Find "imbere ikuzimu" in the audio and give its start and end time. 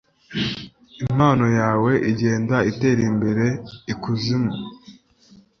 3.11-4.51